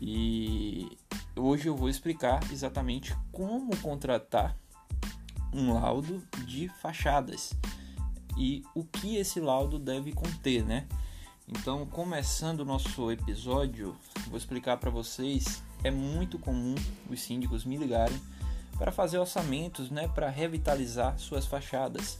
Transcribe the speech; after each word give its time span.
E 0.00 0.96
hoje 1.34 1.66
eu 1.66 1.74
vou 1.74 1.88
explicar 1.88 2.38
exatamente 2.52 3.16
como 3.32 3.76
contratar 3.78 4.56
um 5.52 5.72
laudo 5.72 6.22
de 6.46 6.68
fachadas 6.68 7.52
e 8.36 8.62
o 8.74 8.84
que 8.84 9.16
esse 9.16 9.40
laudo 9.40 9.78
deve 9.78 10.12
conter, 10.12 10.64
né? 10.64 10.86
Então, 11.48 11.86
começando 11.86 12.60
o 12.60 12.64
nosso 12.64 13.10
episódio, 13.10 13.96
vou 14.28 14.36
explicar 14.36 14.76
para 14.78 14.90
vocês. 14.90 15.62
É 15.84 15.90
muito 15.90 16.38
comum 16.38 16.74
os 17.08 17.22
síndicos 17.22 17.64
me 17.64 17.76
ligarem 17.76 18.20
para 18.76 18.90
fazer 18.90 19.18
orçamentos, 19.18 19.90
né, 19.90 20.08
para 20.08 20.28
revitalizar 20.28 21.18
suas 21.18 21.46
fachadas. 21.46 22.18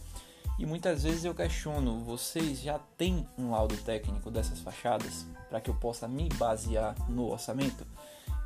E 0.58 0.64
muitas 0.64 1.02
vezes 1.02 1.24
eu 1.24 1.34
questiono: 1.34 2.04
vocês 2.04 2.60
já 2.60 2.78
têm 2.96 3.26
um 3.36 3.50
laudo 3.50 3.76
técnico 3.78 4.30
dessas 4.30 4.60
fachadas 4.60 5.26
para 5.48 5.60
que 5.60 5.68
eu 5.68 5.74
possa 5.74 6.06
me 6.06 6.28
basear 6.38 6.94
no 7.08 7.30
orçamento? 7.30 7.86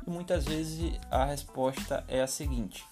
E 0.05 0.09
muitas 0.09 0.45
vezes 0.45 0.99
a 1.09 1.25
resposta 1.25 2.03
é 2.07 2.21
a 2.21 2.27
seguinte: 2.27 2.83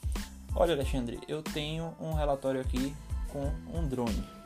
Olha, 0.55 0.73
Alexandre, 0.73 1.19
eu 1.27 1.41
tenho 1.41 1.93
um 1.99 2.13
relatório 2.13 2.61
aqui 2.61 2.95
com 3.29 3.51
um 3.73 3.87
drone. 3.87 4.38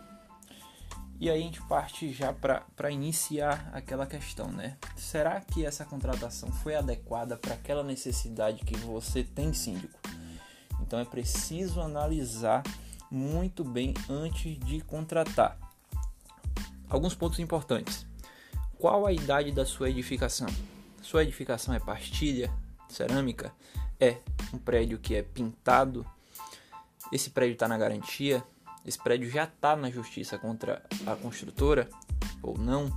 E 1.19 1.29
aí 1.29 1.39
a 1.39 1.43
gente 1.43 1.61
parte 1.63 2.11
já 2.11 2.33
para 2.33 2.91
iniciar 2.91 3.69
aquela 3.73 4.05
questão, 4.05 4.51
né? 4.51 4.77
Será 4.97 5.39
que 5.39 5.65
essa 5.65 5.85
contratação 5.85 6.51
foi 6.51 6.75
adequada 6.75 7.37
para 7.37 7.53
aquela 7.53 7.83
necessidade 7.83 8.65
que 8.65 8.75
você 8.77 9.23
tem, 9.23 9.53
síndico? 9.53 9.99
Então 10.81 10.99
é 10.99 11.05
preciso 11.05 11.79
analisar 11.79 12.63
muito 13.09 13.63
bem 13.63 13.93
antes 14.09 14.59
de 14.59 14.81
contratar. 14.81 15.57
Alguns 16.89 17.15
pontos 17.15 17.39
importantes. 17.39 18.05
Qual 18.77 19.05
a 19.05 19.13
idade 19.13 19.51
da 19.51 19.65
sua 19.65 19.89
edificação? 19.89 20.47
Sua 21.01 21.23
edificação 21.23 21.73
é 21.73 21.79
pastilha, 21.79 22.51
cerâmica? 22.89 23.53
É 23.99 24.17
um 24.53 24.57
prédio 24.57 24.99
que 24.99 25.15
é 25.15 25.23
pintado, 25.23 26.05
esse 27.11 27.29
prédio 27.29 27.53
está 27.53 27.67
na 27.67 27.77
garantia, 27.77 28.43
esse 28.85 28.97
prédio 29.01 29.29
já 29.29 29.45
está 29.45 29.75
na 29.75 29.89
justiça 29.89 30.37
contra 30.37 30.83
a 31.05 31.15
construtora 31.15 31.89
ou 32.41 32.57
não, 32.57 32.91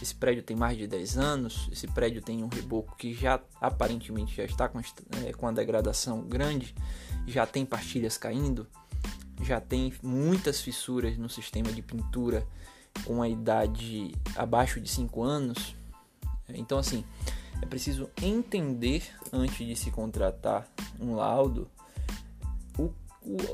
esse 0.00 0.14
prédio 0.14 0.42
tem 0.42 0.56
mais 0.56 0.76
de 0.78 0.86
10 0.86 1.18
anos, 1.18 1.68
esse 1.70 1.86
prédio 1.86 2.22
tem 2.22 2.42
um 2.42 2.48
reboco 2.48 2.96
que 2.96 3.12
já 3.12 3.40
aparentemente 3.60 4.34
já 4.36 4.44
está 4.44 4.68
com, 4.68 4.80
é, 4.80 5.32
com 5.32 5.46
a 5.46 5.52
degradação 5.52 6.22
grande, 6.22 6.74
já 7.26 7.46
tem 7.46 7.66
pastilhas 7.66 8.16
caindo, 8.16 8.66
já 9.42 9.60
tem 9.60 9.92
muitas 10.02 10.60
fissuras 10.60 11.16
no 11.18 11.28
sistema 11.28 11.70
de 11.72 11.82
pintura 11.82 12.46
com 13.04 13.22
a 13.22 13.28
idade 13.28 14.14
abaixo 14.36 14.80
de 14.80 14.88
5 14.88 15.22
anos. 15.22 15.76
Então 16.48 16.78
assim, 16.78 17.04
é 17.60 17.66
preciso 17.66 18.10
entender 18.20 19.04
antes 19.32 19.66
de 19.66 19.76
se 19.76 19.90
contratar 19.90 20.68
um 21.00 21.14
laudo 21.14 21.70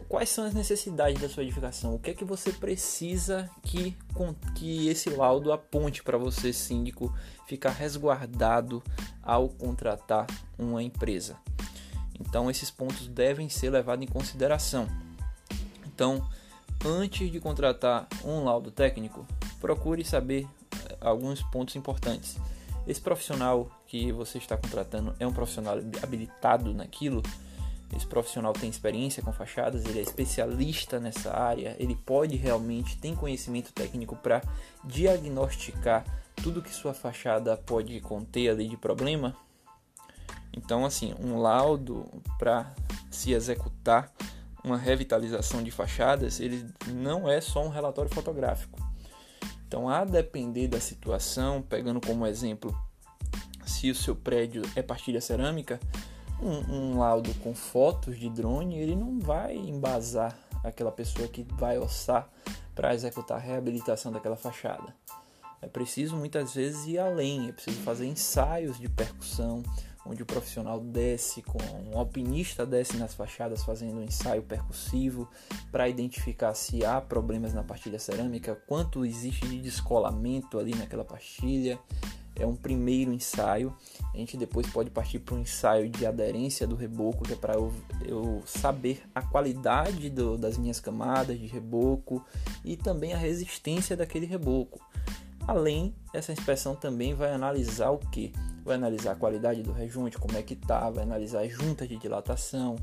quais 0.08 0.28
são 0.28 0.44
as 0.44 0.54
necessidades 0.54 1.20
da 1.20 1.28
sua 1.28 1.42
edificação, 1.42 1.94
o 1.94 1.98
que 1.98 2.10
é 2.10 2.14
que 2.14 2.24
você 2.24 2.52
precisa 2.52 3.50
que, 3.62 3.96
que 4.54 4.88
esse 4.88 5.10
laudo 5.10 5.52
aponte 5.52 6.02
para 6.02 6.16
você, 6.16 6.52
síndico, 6.52 7.14
ficar 7.46 7.70
resguardado 7.70 8.82
ao 9.22 9.48
contratar 9.48 10.26
uma 10.58 10.82
empresa. 10.82 11.36
Então, 12.18 12.50
esses 12.50 12.70
pontos 12.70 13.06
devem 13.06 13.48
ser 13.48 13.70
levados 13.70 14.04
em 14.04 14.10
consideração. 14.10 14.88
Então, 15.86 16.26
antes 16.84 17.30
de 17.30 17.38
contratar 17.38 18.08
um 18.24 18.44
laudo 18.44 18.70
técnico, 18.70 19.26
procure 19.60 20.04
saber 20.04 20.46
eh, 20.88 20.96
alguns 21.00 21.42
pontos 21.42 21.76
importantes. 21.76 22.36
Esse 22.86 23.00
profissional 23.00 23.70
que 23.86 24.10
você 24.12 24.38
está 24.38 24.56
contratando 24.56 25.14
é 25.20 25.26
um 25.26 25.32
profissional 25.32 25.76
habilitado 26.02 26.72
naquilo, 26.72 27.22
esse 27.96 28.06
profissional 28.06 28.52
tem 28.52 28.68
experiência 28.68 29.22
com 29.22 29.32
fachadas, 29.32 29.84
ele 29.84 29.98
é 29.98 30.02
especialista 30.02 31.00
nessa 31.00 31.34
área, 31.34 31.74
ele 31.78 31.94
pode 31.94 32.36
realmente 32.36 32.98
tem 32.98 33.14
conhecimento 33.14 33.72
técnico 33.72 34.14
para 34.16 34.42
diagnosticar 34.84 36.04
tudo 36.36 36.62
que 36.62 36.70
sua 36.70 36.92
fachada 36.92 37.56
pode 37.56 37.98
conter 38.00 38.50
ali 38.50 38.68
de 38.68 38.76
problema. 38.76 39.34
Então, 40.52 40.84
assim, 40.84 41.14
um 41.20 41.38
laudo 41.38 42.06
para 42.38 42.74
se 43.10 43.32
executar 43.32 44.12
uma 44.62 44.76
revitalização 44.76 45.62
de 45.62 45.70
fachadas, 45.70 46.40
ele 46.40 46.66
não 46.86 47.28
é 47.28 47.40
só 47.40 47.64
um 47.64 47.68
relatório 47.68 48.12
fotográfico. 48.12 48.78
Então, 49.66 49.88
a 49.88 50.04
depender 50.04 50.68
da 50.68 50.80
situação, 50.80 51.62
pegando 51.62 52.00
como 52.00 52.26
exemplo, 52.26 52.76
se 53.66 53.90
o 53.90 53.94
seu 53.94 54.16
prédio 54.16 54.62
é 54.74 54.82
partilha 54.82 55.20
cerâmica, 55.20 55.78
um, 56.42 56.74
um 56.74 56.98
laudo 56.98 57.32
com 57.42 57.54
fotos 57.54 58.18
de 58.18 58.28
drone, 58.28 58.78
ele 58.78 58.94
não 58.94 59.18
vai 59.18 59.56
embasar 59.56 60.36
aquela 60.64 60.92
pessoa 60.92 61.28
que 61.28 61.46
vai 61.54 61.78
orçar 61.78 62.28
para 62.74 62.94
executar 62.94 63.38
a 63.38 63.40
reabilitação 63.40 64.12
daquela 64.12 64.36
fachada. 64.36 64.94
É 65.60 65.66
preciso 65.66 66.16
muitas 66.16 66.54
vezes 66.54 66.86
ir 66.86 66.98
além, 66.98 67.48
é 67.48 67.52
preciso 67.52 67.80
fazer 67.80 68.06
ensaios 68.06 68.78
de 68.78 68.88
percussão, 68.88 69.62
onde 70.06 70.22
o 70.22 70.26
profissional 70.26 70.80
desce 70.80 71.42
com 71.42 71.58
um 71.92 71.98
alpinista 71.98 72.64
desce 72.64 72.96
nas 72.96 73.14
fachadas 73.14 73.64
fazendo 73.64 73.98
um 73.98 74.02
ensaio 74.02 74.42
percussivo 74.42 75.28
para 75.72 75.88
identificar 75.88 76.54
se 76.54 76.84
há 76.84 77.00
problemas 77.00 77.52
na 77.52 77.64
pastilha 77.64 77.98
cerâmica, 77.98 78.54
quanto 78.66 79.04
existe 79.04 79.46
de 79.48 79.60
descolamento 79.60 80.58
ali 80.58 80.74
naquela 80.74 81.04
pastilha. 81.04 81.78
É 82.38 82.46
um 82.46 82.54
primeiro 82.54 83.12
ensaio. 83.12 83.74
A 84.14 84.16
gente 84.16 84.36
depois 84.36 84.66
pode 84.68 84.90
partir 84.90 85.18
para 85.18 85.34
um 85.34 85.40
ensaio 85.40 85.88
de 85.88 86.06
aderência 86.06 86.66
do 86.66 86.76
reboco, 86.76 87.24
que 87.24 87.32
é 87.32 87.36
para 87.36 87.54
eu, 87.54 87.72
eu, 88.04 88.42
saber 88.46 89.02
a 89.14 89.22
qualidade 89.22 90.08
do, 90.10 90.38
das 90.38 90.56
minhas 90.56 90.80
camadas 90.80 91.38
de 91.38 91.46
reboco 91.46 92.24
e 92.64 92.76
também 92.76 93.12
a 93.12 93.18
resistência 93.18 93.96
daquele 93.96 94.26
reboco. 94.26 94.80
Além, 95.46 95.94
essa 96.12 96.30
inspeção 96.30 96.74
também 96.74 97.14
vai 97.14 97.32
analisar 97.32 97.90
o 97.90 97.98
que? 97.98 98.32
Vai 98.64 98.76
analisar 98.76 99.12
a 99.12 99.16
qualidade 99.16 99.62
do 99.62 99.72
rejunte, 99.72 100.18
como 100.18 100.36
é 100.36 100.42
que 100.42 100.54
tá, 100.54 100.90
vai 100.90 101.04
analisar 101.04 101.40
as 101.40 101.50
juntas 101.50 101.88
de 101.88 101.96
dilatação, 101.96 102.76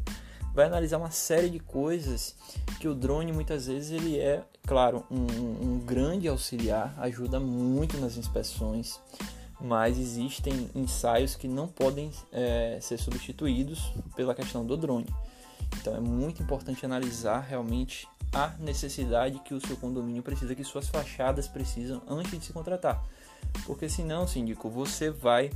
vai 0.56 0.66
analisar 0.66 0.98
uma 0.98 1.12
série 1.12 1.50
de 1.50 1.60
coisas 1.60 2.34
que 2.80 2.88
o 2.88 2.96
drone 2.96 3.32
muitas 3.34 3.68
vezes 3.68 3.92
ele 3.92 4.18
é, 4.18 4.44
claro, 4.66 5.06
um, 5.12 5.74
um 5.74 5.80
grande 5.80 6.28
auxiliar, 6.28 6.96
ajuda 6.98 7.40
muito 7.40 7.98
nas 7.98 8.18
inspeções, 8.18 9.00
mas 9.66 9.98
existem 9.98 10.70
ensaios 10.76 11.36
que 11.36 11.48
não 11.48 11.68
podem 11.68 12.12
é, 12.32 12.78
ser 12.80 13.00
substituídos 13.00 13.92
pela 14.16 14.36
questão 14.36 14.64
do 14.64 14.78
drone. 14.78 15.08
Então 15.82 15.96
é 15.96 16.00
muito 16.00 16.44
importante 16.44 16.86
analisar 16.86 17.40
realmente 17.40 18.08
a 18.32 18.50
necessidade 18.60 19.40
que 19.40 19.56
o 19.56 19.66
seu 19.66 19.76
condomínio 19.76 20.22
precisa, 20.22 20.54
que 20.54 20.64
suas 20.64 20.88
fachadas 20.88 21.48
precisam 21.48 22.02
antes 22.08 22.40
de 22.40 22.46
se 22.46 22.54
contratar. 22.54 23.04
Porque 23.66 23.90
senão, 23.90 24.28
síndico, 24.28 24.70
você 24.70 25.10
vai 25.10 25.50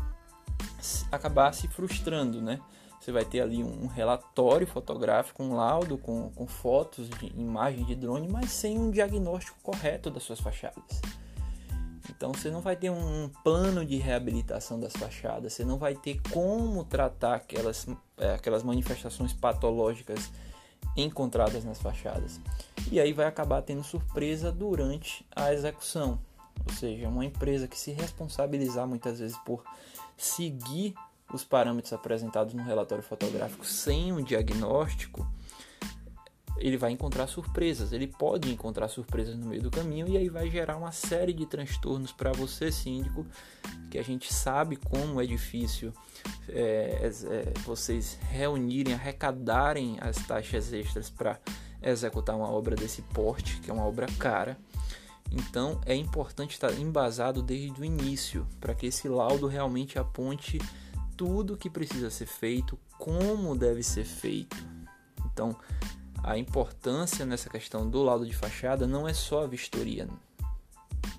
acabar 1.12 1.54
se 1.54 1.68
frustrando, 1.68 2.42
né? 2.42 2.60
Você 3.00 3.12
vai 3.12 3.24
ter 3.24 3.42
ali 3.42 3.64
um 3.64 3.86
relatório 3.86 4.66
fotográfico, 4.66 5.44
um 5.44 5.54
laudo 5.54 5.98
com, 5.98 6.32
com 6.32 6.48
fotos 6.48 7.10
de 7.10 7.28
imagem 7.28 7.86
de 7.86 7.96
drone, 7.96 8.28
mas 8.28 8.52
sem 8.52 8.78
um 8.78 8.90
diagnóstico 8.90 9.58
correto 9.62 10.10
das 10.10 10.24
suas 10.24 10.40
fachadas. 10.40 11.00
Então 12.20 12.34
você 12.34 12.52
não 12.52 12.60
vai 12.60 12.76
ter 12.76 12.90
um 12.90 13.32
plano 13.46 13.86
de 13.86 13.96
reabilitação 13.96 14.78
das 14.78 14.92
fachadas, 14.92 15.54
você 15.54 15.64
não 15.64 15.78
vai 15.78 15.96
ter 15.96 16.20
como 16.34 16.84
tratar 16.84 17.36
aquelas, 17.36 17.88
é, 18.18 18.34
aquelas 18.34 18.62
manifestações 18.62 19.32
patológicas 19.32 20.30
encontradas 20.98 21.64
nas 21.64 21.82
fachadas. 21.82 22.38
E 22.92 23.00
aí 23.00 23.14
vai 23.14 23.26
acabar 23.26 23.62
tendo 23.62 23.86
surpresa 23.86 24.52
durante 24.52 25.26
a 25.34 25.54
execução. 25.54 26.20
Ou 26.68 26.74
seja, 26.74 27.08
uma 27.08 27.24
empresa 27.24 27.70
que 27.70 27.80
se 27.80 27.92
responsabilizar 27.92 28.86
muitas 28.86 29.20
vezes 29.20 29.38
por 29.46 29.64
seguir 30.18 30.96
os 31.34 31.46
parâmetros 31.46 31.94
apresentados 31.94 32.54
no 32.54 32.64
relatório 32.64 33.02
fotográfico 33.02 33.66
sem 33.66 34.12
um 34.12 34.22
diagnóstico, 34.22 35.26
ele 36.60 36.78
vai 36.78 36.92
encontrar 36.92 37.28
surpresas. 37.28 37.92
Ele 37.92 38.08
pode 38.08 38.52
encontrar 38.52 38.88
surpresas 38.88 39.38
no 39.38 39.48
meio 39.48 39.62
do 39.62 39.72
caminho 39.72 40.08
e 40.08 40.18
aí 40.18 40.30
vai 40.30 40.50
gerar 40.50 40.78
uma 40.78 40.92
série 40.92 41.34
de 41.34 41.46
transtornos 41.46 42.12
para 42.12 42.32
você, 42.32 42.72
síndico, 42.72 43.26
que 43.90 43.98
a 43.98 44.04
gente 44.04 44.34
sabe 44.34 44.76
como 44.76 45.22
é 45.22 45.26
difícil 45.26 45.94
é, 46.48 47.12
é, 47.12 47.60
vocês 47.66 48.20
reunirem, 48.30 48.94
arrecadarem 48.94 49.98
as 50.02 50.18
taxas 50.28 50.72
extras 50.74 51.10
para 51.10 51.40
executar 51.82 52.36
uma 52.36 52.50
obra 52.50 52.76
desse 52.76 53.02
porte, 53.02 53.60
que 53.62 53.70
é 53.70 53.74
uma 53.74 53.86
obra 53.86 54.08
cara. 54.18 54.58
Então 55.32 55.80
é 55.86 55.96
importante 55.96 56.52
estar 56.52 56.72
embasado 56.74 57.42
desde 57.42 57.80
o 57.80 57.86
início, 57.86 58.48
para 58.60 58.74
que 58.74 58.88
esse 58.88 59.08
laudo 59.08 59.48
realmente 59.48 60.00
aponte 60.00 60.60
tudo 61.16 61.58
que 61.58 61.70
precisa 61.70 62.10
ser 62.10 62.26
feito, 62.26 62.80
como 62.98 63.56
deve 63.56 63.84
ser 63.84 64.06
feito. 64.06 64.58
Então, 65.26 65.56
a 66.30 66.38
importância 66.38 67.26
nessa 67.26 67.50
questão 67.50 67.90
do 67.90 68.04
laudo 68.04 68.24
de 68.24 68.36
fachada 68.36 68.86
não 68.86 69.08
é 69.08 69.14
só 69.16 69.46
a 69.46 69.48
vistoria, 69.48 70.08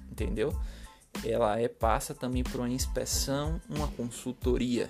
entendeu? 0.09 0.57
Ela 1.25 1.59
é 1.59 1.67
passa 1.67 2.15
também 2.15 2.45
por 2.45 2.61
uma 2.61 2.69
inspeção, 2.69 3.61
uma 3.69 3.89
consultoria 3.89 4.89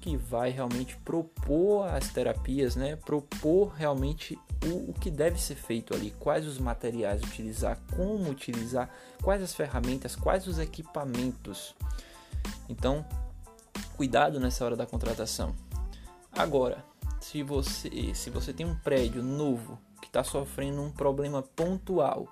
que 0.00 0.16
vai 0.16 0.48
realmente 0.48 0.96
propor 0.96 1.86
as 1.88 2.08
terapias, 2.08 2.74
né? 2.74 2.96
Propor 2.96 3.74
realmente 3.74 4.38
o, 4.64 4.90
o 4.90 4.94
que 4.94 5.10
deve 5.10 5.38
ser 5.38 5.56
feito 5.56 5.94
ali, 5.94 6.10
quais 6.18 6.46
os 6.46 6.58
materiais 6.58 7.22
utilizar, 7.22 7.78
como 7.94 8.30
utilizar, 8.30 8.88
quais 9.22 9.42
as 9.42 9.54
ferramentas, 9.54 10.16
quais 10.16 10.46
os 10.46 10.58
equipamentos. 10.58 11.74
Então, 12.66 13.04
cuidado 13.94 14.40
nessa 14.40 14.64
hora 14.64 14.74
da 14.74 14.86
contratação. 14.86 15.54
Agora, 16.32 16.82
se 17.24 17.42
você, 17.42 18.14
se 18.14 18.28
você 18.28 18.52
tem 18.52 18.66
um 18.66 18.74
prédio 18.74 19.22
novo 19.22 19.78
que 20.00 20.06
está 20.06 20.22
sofrendo 20.22 20.82
um 20.82 20.90
problema 20.90 21.42
pontual, 21.42 22.28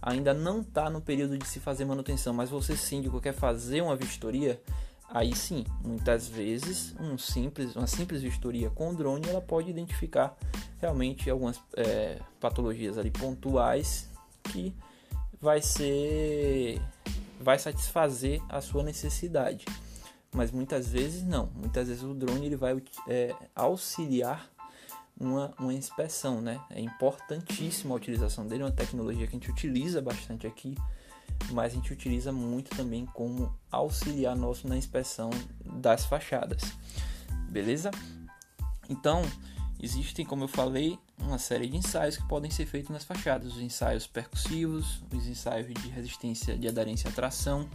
ainda 0.00 0.32
não 0.32 0.60
está 0.60 0.88
no 0.88 1.00
período 1.00 1.36
de 1.36 1.46
se 1.46 1.58
fazer 1.58 1.84
manutenção, 1.84 2.32
mas 2.32 2.48
você 2.48 2.76
síndico 2.76 3.20
quer 3.20 3.32
fazer 3.32 3.80
uma 3.80 3.96
vistoria, 3.96 4.62
aí 5.10 5.34
sim, 5.34 5.64
muitas 5.84 6.28
vezes 6.28 6.94
um 7.00 7.18
simples, 7.18 7.74
uma 7.74 7.88
simples 7.88 8.22
vistoria 8.22 8.70
com 8.70 8.94
drone 8.94 9.28
ela 9.28 9.40
pode 9.40 9.68
identificar 9.68 10.36
realmente 10.80 11.28
algumas 11.28 11.60
é, 11.76 12.20
patologias 12.38 12.98
ali 12.98 13.10
pontuais 13.10 14.08
que 14.44 14.72
vai 15.40 15.60
ser 15.60 16.80
vai 17.40 17.58
satisfazer 17.58 18.40
a 18.48 18.60
sua 18.60 18.84
necessidade 18.84 19.66
mas 20.36 20.52
muitas 20.52 20.88
vezes 20.88 21.24
não. 21.24 21.46
Muitas 21.54 21.88
vezes 21.88 22.04
o 22.04 22.12
drone 22.12 22.46
ele 22.46 22.56
vai 22.56 22.80
é, 23.08 23.34
auxiliar 23.54 24.48
uma, 25.18 25.52
uma 25.58 25.72
inspeção, 25.72 26.42
né? 26.42 26.60
É 26.68 26.78
importantíssima 26.78 27.94
a 27.94 27.96
utilização 27.96 28.46
dele, 28.46 28.62
é 28.62 28.66
uma 28.66 28.70
tecnologia 28.72 29.26
que 29.26 29.34
a 29.34 29.38
gente 29.38 29.50
utiliza 29.50 30.02
bastante 30.02 30.46
aqui, 30.46 30.76
mas 31.52 31.72
a 31.72 31.76
gente 31.76 31.90
utiliza 31.90 32.30
muito 32.30 32.76
também 32.76 33.06
como 33.06 33.50
auxiliar 33.70 34.36
nosso 34.36 34.68
na 34.68 34.76
inspeção 34.76 35.30
das 35.64 36.04
fachadas, 36.04 36.62
beleza? 37.48 37.90
Então, 38.90 39.22
existem, 39.82 40.26
como 40.26 40.44
eu 40.44 40.48
falei, 40.48 40.98
uma 41.18 41.38
série 41.38 41.66
de 41.66 41.78
ensaios 41.78 42.18
que 42.18 42.28
podem 42.28 42.50
ser 42.50 42.66
feitos 42.66 42.90
nas 42.90 43.04
fachadas, 43.04 43.54
os 43.54 43.60
ensaios 43.60 44.06
percussivos, 44.06 45.02
os 45.10 45.26
ensaios 45.26 45.66
de 45.72 45.88
resistência 45.88 46.58
de 46.58 46.68
aderência 46.68 47.08
à 47.08 47.12
tração, 47.12 47.66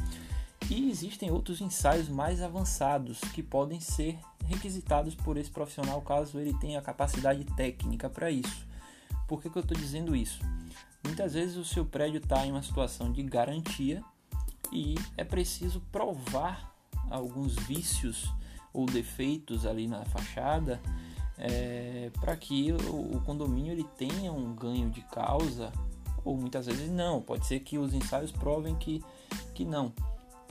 e 0.72 0.90
existem 0.90 1.30
outros 1.30 1.60
ensaios 1.60 2.08
mais 2.08 2.42
avançados 2.42 3.20
que 3.34 3.44
podem 3.44 3.82
ser 3.82 4.18
requisitados 4.46 5.14
por 5.14 5.36
esse 5.36 5.52
profissional 5.52 6.02
caso 6.02 6.40
ele 6.40 6.54
tenha 6.60 6.82
capacidade 6.82 7.44
técnica 7.58 8.10
para 8.10 8.32
isso. 8.32 8.66
Por 9.28 9.42
que, 9.42 9.50
que 9.50 9.58
eu 9.58 9.62
estou 9.62 9.76
dizendo 9.76 10.16
isso? 10.16 10.40
Muitas 11.04 11.34
vezes 11.34 11.58
o 11.58 11.66
seu 11.66 11.86
prédio 11.86 12.20
está 12.20 12.46
em 12.46 12.52
uma 12.52 12.64
situação 12.64 13.12
de 13.12 13.22
garantia 13.22 14.02
e 14.72 14.96
é 15.18 15.26
preciso 15.26 15.82
provar 15.92 16.74
alguns 17.10 17.54
vícios 17.56 18.32
ou 18.72 18.86
defeitos 18.86 19.66
ali 19.66 19.90
na 19.90 20.06
fachada 20.06 20.82
é, 21.38 22.10
para 22.22 22.38
que 22.38 22.72
o, 22.72 23.18
o 23.18 23.22
condomínio 23.26 23.74
ele 23.74 23.86
tenha 23.98 24.32
um 24.32 24.56
ganho 24.56 24.90
de 24.90 25.02
causa 25.02 25.70
ou 26.24 26.38
muitas 26.38 26.68
vezes 26.68 26.90
não. 26.90 27.22
Pode 27.22 27.46
ser 27.46 27.60
que 27.60 27.78
os 27.78 27.94
ensaios 27.94 28.32
provem 28.32 28.74
que, 28.76 29.04
que 29.54 29.66
não 29.66 29.92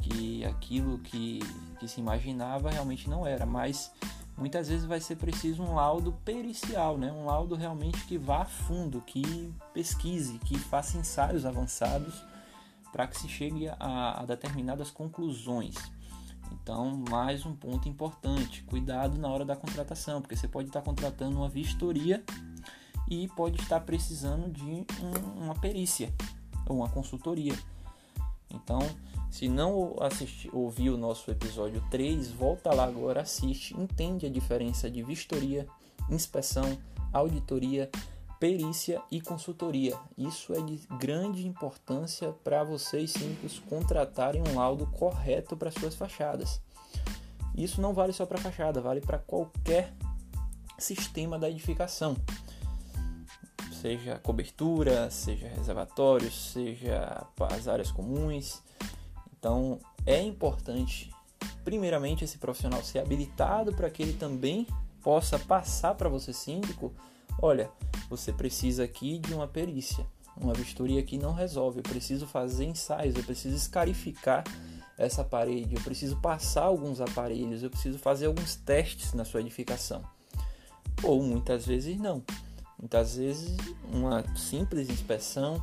que 0.00 0.44
aquilo 0.44 0.98
que, 0.98 1.40
que 1.78 1.88
se 1.88 2.00
imaginava 2.00 2.70
realmente 2.70 3.08
não 3.08 3.26
era, 3.26 3.46
mas 3.46 3.92
muitas 4.36 4.68
vezes 4.68 4.86
vai 4.86 5.00
ser 5.00 5.16
preciso 5.16 5.62
um 5.62 5.74
laudo 5.74 6.12
pericial, 6.24 6.96
né? 6.96 7.12
um 7.12 7.26
laudo 7.26 7.54
realmente 7.54 8.04
que 8.06 8.16
vá 8.16 8.42
a 8.42 8.44
fundo, 8.46 9.00
que 9.02 9.52
pesquise, 9.74 10.38
que 10.38 10.58
faça 10.58 10.96
ensaios 10.96 11.44
avançados 11.44 12.24
para 12.92 13.06
que 13.06 13.18
se 13.18 13.28
chegue 13.28 13.68
a, 13.68 14.20
a 14.20 14.24
determinadas 14.24 14.90
conclusões. 14.90 15.74
Então, 16.52 17.02
mais 17.08 17.46
um 17.46 17.54
ponto 17.54 17.88
importante: 17.88 18.62
cuidado 18.64 19.18
na 19.18 19.28
hora 19.28 19.44
da 19.44 19.56
contratação, 19.56 20.20
porque 20.20 20.36
você 20.36 20.48
pode 20.48 20.68
estar 20.68 20.82
contratando 20.82 21.36
uma 21.36 21.48
vistoria 21.48 22.24
e 23.08 23.28
pode 23.28 23.60
estar 23.60 23.80
precisando 23.80 24.50
de 24.50 24.64
um, 24.64 24.84
uma 25.44 25.54
perícia 25.54 26.12
ou 26.66 26.78
uma 26.78 26.88
consultoria. 26.88 27.54
Então, 28.52 28.80
se 29.30 29.48
não 29.48 29.94
assistir, 30.00 30.50
ouviu 30.52 30.94
o 30.94 30.98
nosso 30.98 31.30
episódio 31.30 31.82
3, 31.90 32.30
volta 32.32 32.74
lá 32.74 32.84
agora, 32.84 33.22
assiste, 33.22 33.78
entende 33.78 34.26
a 34.26 34.30
diferença 34.30 34.90
de 34.90 35.02
vistoria, 35.02 35.66
inspeção, 36.10 36.76
auditoria, 37.12 37.90
perícia 38.40 39.00
e 39.10 39.20
consultoria. 39.20 39.96
Isso 40.16 40.52
é 40.54 40.60
de 40.62 40.80
grande 40.98 41.46
importância 41.46 42.32
para 42.42 42.64
vocês 42.64 43.12
síndicos 43.12 43.58
contratarem 43.58 44.42
um 44.48 44.56
laudo 44.56 44.86
correto 44.86 45.56
para 45.56 45.70
suas 45.70 45.94
fachadas. 45.94 46.60
Isso 47.54 47.80
não 47.80 47.92
vale 47.92 48.12
só 48.12 48.24
para 48.24 48.38
fachada, 48.38 48.80
vale 48.80 49.00
para 49.00 49.18
qualquer 49.18 49.92
sistema 50.78 51.38
da 51.38 51.50
edificação. 51.50 52.16
Seja 53.80 54.18
cobertura, 54.18 55.10
seja 55.10 55.48
reservatório, 55.48 56.30
seja 56.30 57.26
as 57.50 57.66
áreas 57.66 57.90
comuns, 57.90 58.62
então 59.38 59.78
é 60.04 60.20
importante, 60.20 61.10
primeiramente, 61.64 62.22
esse 62.22 62.36
profissional 62.36 62.84
ser 62.84 62.98
habilitado 62.98 63.72
para 63.72 63.88
que 63.88 64.02
ele 64.02 64.12
também 64.12 64.66
possa 65.02 65.38
passar 65.38 65.94
para 65.94 66.10
você, 66.10 66.30
síndico: 66.30 66.92
olha, 67.40 67.70
você 68.10 68.32
precisa 68.32 68.84
aqui 68.84 69.18
de 69.18 69.32
uma 69.32 69.48
perícia. 69.48 70.06
Uma 70.36 70.52
vistoria 70.52 71.00
aqui 71.00 71.18
não 71.18 71.32
resolve. 71.32 71.78
Eu 71.78 71.82
preciso 71.82 72.26
fazer 72.26 72.64
ensaios, 72.66 73.16
eu 73.16 73.24
preciso 73.24 73.56
escarificar 73.56 74.44
essa 74.98 75.24
parede, 75.24 75.74
eu 75.74 75.80
preciso 75.80 76.18
passar 76.18 76.64
alguns 76.64 77.00
aparelhos, 77.00 77.62
eu 77.62 77.70
preciso 77.70 77.98
fazer 77.98 78.26
alguns 78.26 78.56
testes 78.56 79.14
na 79.14 79.24
sua 79.24 79.40
edificação. 79.40 80.04
Ou 81.02 81.22
muitas 81.22 81.66
vezes 81.66 81.98
não. 81.98 82.22
Muitas 82.80 83.16
vezes 83.16 83.56
uma 83.92 84.24
simples 84.36 84.88
inspeção 84.88 85.62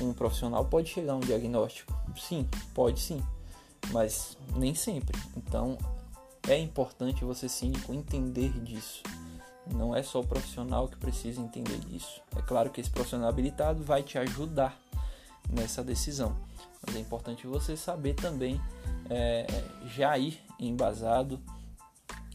um 0.00 0.12
profissional 0.12 0.64
pode 0.64 0.88
chegar 0.88 1.14
a 1.14 1.16
um 1.16 1.20
diagnóstico? 1.20 1.92
Sim, 2.16 2.48
pode 2.74 3.00
sim, 3.00 3.22
mas 3.90 4.36
nem 4.54 4.74
sempre. 4.74 5.18
Então 5.36 5.78
é 6.48 6.58
importante 6.58 7.24
você 7.24 7.48
síndico 7.48 7.92
entender 7.94 8.50
disso. 8.60 9.02
Não 9.72 9.94
é 9.94 10.02
só 10.02 10.20
o 10.20 10.26
profissional 10.26 10.88
que 10.88 10.96
precisa 10.96 11.40
entender 11.40 11.78
disso. 11.78 12.20
É 12.36 12.42
claro 12.42 12.70
que 12.70 12.80
esse 12.80 12.90
profissional 12.90 13.28
habilitado 13.28 13.82
vai 13.82 14.02
te 14.02 14.18
ajudar 14.18 14.76
nessa 15.48 15.82
decisão, 15.82 16.36
mas 16.84 16.96
é 16.96 16.98
importante 16.98 17.46
você 17.46 17.76
saber 17.76 18.14
também 18.14 18.60
é, 19.08 19.46
já 19.86 20.18
ir 20.18 20.40
embasado 20.58 21.40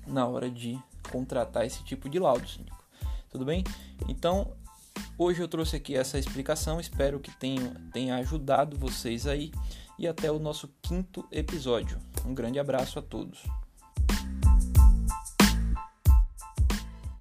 na 0.05 0.25
hora 0.25 0.49
de 0.49 0.79
contratar 1.11 1.65
esse 1.65 1.83
tipo 1.83 2.09
de 2.09 2.17
laudo, 2.17 2.47
síndico. 2.47 2.77
Tudo 3.29 3.45
bem? 3.45 3.63
Então 4.07 4.55
Hoje 5.17 5.41
eu 5.41 5.47
trouxe 5.47 5.75
aqui 5.75 5.95
essa 5.95 6.17
explicação, 6.17 6.79
espero 6.79 7.19
que 7.19 7.35
tenha, 7.37 7.73
tenha 7.91 8.15
ajudado 8.17 8.77
vocês 8.77 9.25
aí 9.27 9.51
e 9.97 10.07
até 10.07 10.31
o 10.31 10.39
nosso 10.39 10.69
quinto 10.81 11.27
episódio. 11.31 11.99
Um 12.25 12.33
grande 12.33 12.59
abraço 12.59 12.99
a 12.99 13.01
todos. 13.01 13.43